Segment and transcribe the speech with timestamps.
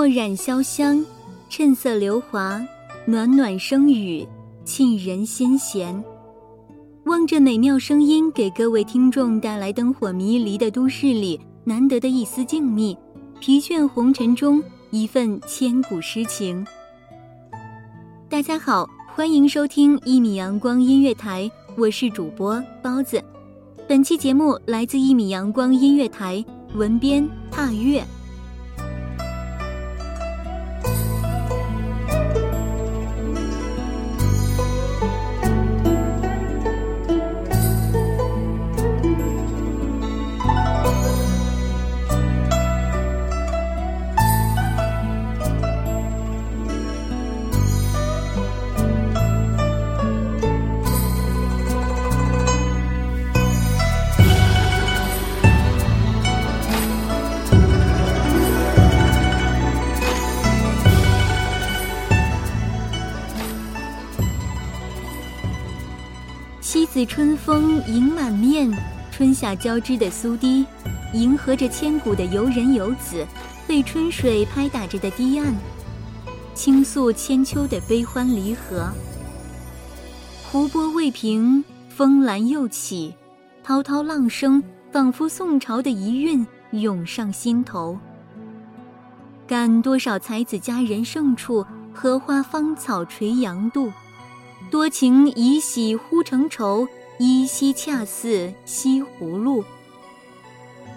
[0.00, 1.04] 墨染潇湘，
[1.50, 2.58] 趁色流华，
[3.04, 4.26] 暖暖声语，
[4.64, 6.02] 沁人心弦。
[7.04, 12.96] 望着美妙声音，给各位听众带来灯火迷离的都市里难得的一丝静谧，
[13.40, 16.66] 疲倦红尘中一份千古诗情。
[18.26, 23.22] 大家好，欢迎收听一米阳光音乐台，我是主播包子。
[23.86, 26.42] 本期节目来自一米阳光音乐台，
[26.74, 28.02] 文编踏月。
[66.92, 68.68] 西子春风迎满面，
[69.12, 70.66] 春夏交织的苏堤，
[71.14, 73.24] 迎合着千古的游人游子，
[73.64, 75.54] 被春水拍打着的堤岸，
[76.52, 78.90] 倾诉千秋的悲欢离合。
[80.50, 83.14] 湖波未平，风澜又起，
[83.62, 87.96] 滔滔浪声仿佛宋朝的遗韵涌上心头。
[89.46, 91.64] 感多少才子佳人胜处，
[91.94, 93.92] 荷花芳草垂杨渡。
[94.70, 96.86] 多情已喜忽成愁，
[97.18, 99.64] 依稀恰似西湖路。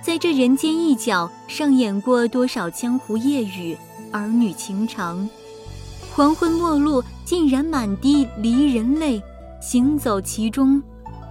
[0.00, 3.76] 在这人间一角，上演过多少江湖夜雨、
[4.12, 5.28] 儿女情长。
[6.14, 9.20] 黄昏末路，竟然满地离人泪。
[9.60, 10.80] 行走其中，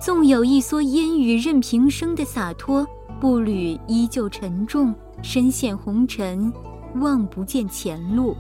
[0.02, 2.86] 纵有一蓑烟雨任平生的洒脱，
[3.22, 6.52] 步履依旧沉重，身陷红尘，
[6.96, 8.36] 望不见前路。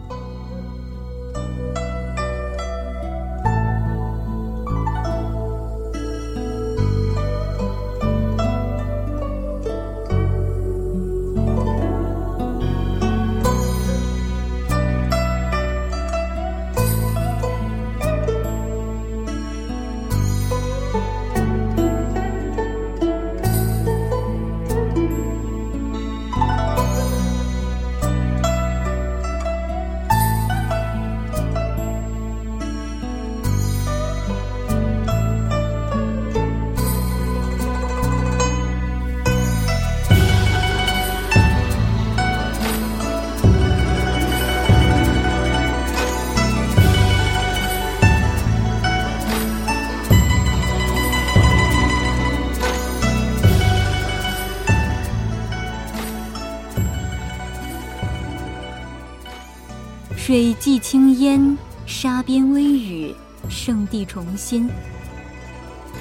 [60.35, 63.15] 水际青烟，沙边微雨，
[63.47, 64.69] 圣地重新。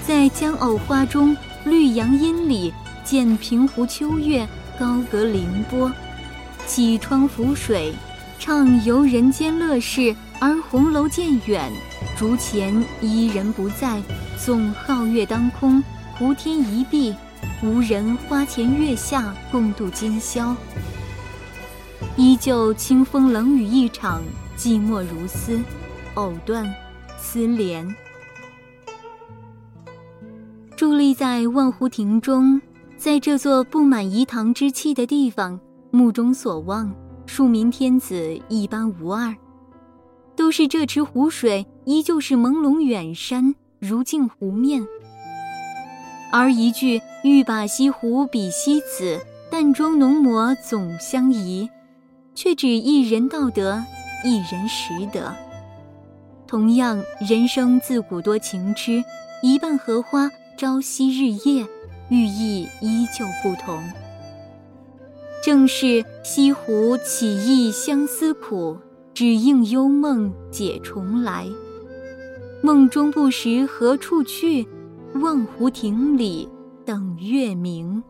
[0.05, 4.45] 在江藕花中，绿杨阴里，见平湖秋月，
[4.77, 5.89] 高阁凌波，
[6.67, 7.95] 起窗浮水，
[8.37, 10.13] 畅游人间乐事。
[10.41, 11.71] 而红楼渐远，
[12.19, 14.03] 竹前伊人不在，
[14.37, 15.81] 纵皓月当空，
[16.19, 17.15] 湖天一碧，
[17.63, 20.57] 无人花前月下共度今宵。
[22.17, 24.23] 依旧清风冷雨一场，
[24.57, 25.61] 寂寞如丝，
[26.15, 26.65] 藕断
[27.19, 27.85] 丝连。
[30.77, 32.61] 伫立在万湖亭中，
[32.97, 35.59] 在这座布满饴糖之气的地方，
[35.91, 36.95] 目中所望，
[37.27, 39.35] 庶民天子一般无二。
[40.37, 44.87] 都是这池湖水，依旧是朦胧远山，如镜湖面。
[46.31, 49.21] 而一句“欲把西湖比西子，
[49.51, 51.69] 淡妆浓抹总相宜”，
[52.35, 53.85] 却只一人道得，
[54.25, 55.35] 一人识得。
[56.47, 59.03] 同样，人生自古多情痴，
[59.43, 61.67] 一半荷花，朝夕日夜，
[62.09, 63.83] 寓意依旧不同。
[65.43, 68.79] 正是西湖起意相思苦。
[69.13, 71.47] 只应幽梦解重来，
[72.65, 74.67] 梦中不识何处去，
[75.23, 76.49] 望湖亭里
[76.85, 78.03] 等月明。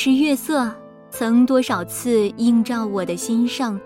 [0.00, 0.72] 是月色，
[1.10, 3.80] 曾多少次映照我的心上，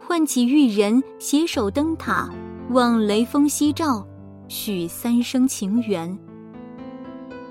[0.00, 2.28] 唤起玉人携手灯塔，
[2.70, 4.04] 望雷锋夕照，
[4.48, 6.18] 许三生情缘。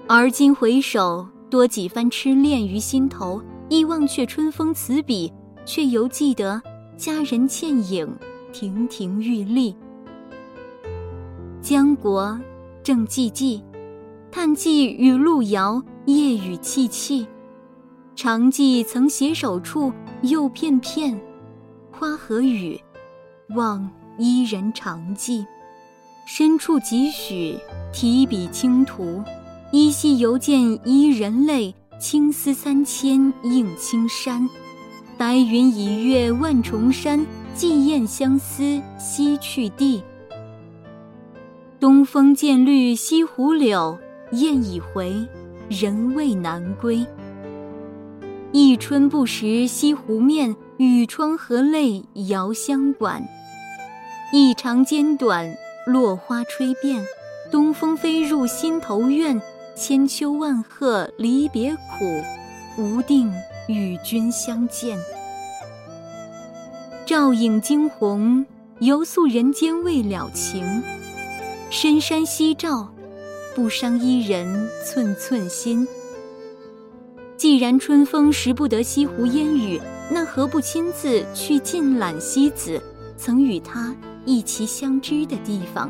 [0.09, 5.31] 而今回首，多几番痴恋于心头，忆忘却春风词笔，
[5.63, 6.61] 却犹记得
[6.97, 8.13] 佳人倩影，
[8.51, 9.73] 亭亭玉立。
[11.61, 12.37] 江国
[12.83, 13.61] 正寂寂，
[14.29, 17.25] 叹寄与路遥，夜雨凄凄。
[18.15, 19.91] 常记曾携手处，
[20.21, 21.19] 又片片
[21.91, 22.79] 花和雨，
[23.55, 25.45] 望伊人常记。
[26.25, 27.57] 深处几许
[27.91, 29.23] 提笔轻涂，
[29.71, 31.73] 依稀犹见伊人泪。
[31.99, 34.49] 青丝三千映青山，
[35.19, 37.23] 白云已越万重山。
[37.53, 40.01] 寄雁相思西去地。
[41.79, 43.99] 东风渐绿西湖柳，
[44.31, 45.27] 雁已回，
[45.69, 47.05] 人未南归。
[48.53, 53.25] 一春不识西湖面，雨窗和泪遥相管。
[54.33, 55.55] 一长间短，
[55.87, 57.05] 落花吹遍，
[57.49, 59.41] 东风飞入心头怨。
[59.73, 62.21] 千秋万壑离别苦，
[62.77, 63.31] 无定
[63.69, 64.99] 与君相见。
[67.05, 68.45] 照影惊鸿，
[68.79, 70.83] 犹诉人间未了情。
[71.69, 72.93] 深山夕照，
[73.55, 75.87] 不伤伊人寸寸心。
[77.41, 79.81] 既然春风识不得西湖烟雨，
[80.11, 82.79] 那何不亲自去尽览西子
[83.17, 83.95] 曾与他
[84.27, 85.89] 一齐相知的地方？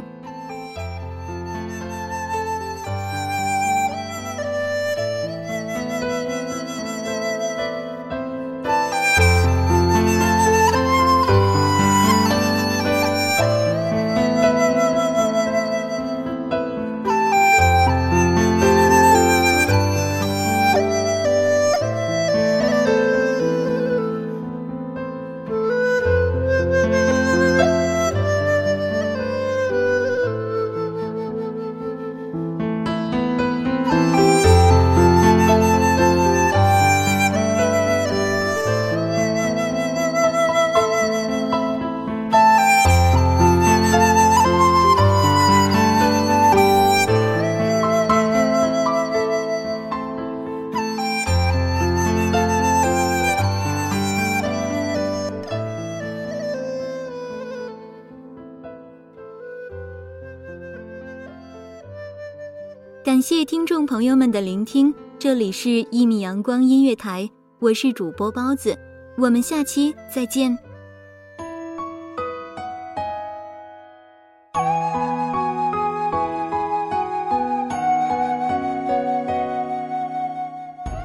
[63.22, 67.24] 谢听众朋友们的聆听，这里是《一米阳光音乐台》，
[67.60, 68.76] 我是主播包子，
[69.16, 70.58] 我们下期再见。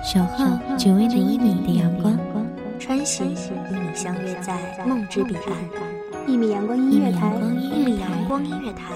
[0.02, 2.18] 小号只为那一米的阳光，
[2.78, 6.26] 穿行与你相约在梦之彼岸。
[6.26, 8.94] 一米阳光音乐台，一米阳光音乐台，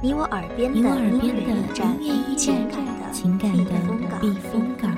[0.00, 1.98] 你我耳边的音乐驿站，
[3.12, 3.72] 情感的
[4.20, 4.96] 避风港。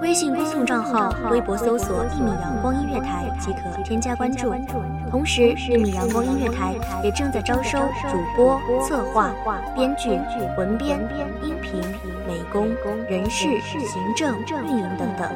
[0.00, 4.52] 微信公众账号、微博搜索“一米阳光音乐台”即可添加关注。
[5.08, 6.74] 同时，一米阳光音乐台
[7.04, 7.78] 也正在招收
[8.10, 9.32] 主播、策划、
[9.76, 10.10] 编剧、
[10.58, 10.98] 文编、
[11.42, 11.80] 音频、
[12.32, 12.74] 美工、
[13.10, 15.30] 人事、行政、运营等等。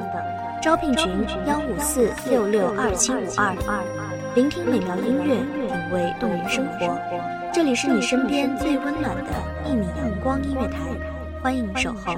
[0.63, 3.55] 招聘群：幺五四六六二七五二。
[4.35, 5.37] 聆听美妙音乐，
[5.69, 6.99] 品味动人生活。
[7.53, 9.31] 这里是你身边最温暖的
[9.67, 10.79] 一米阳光音乐台，
[11.43, 12.15] 欢迎守候。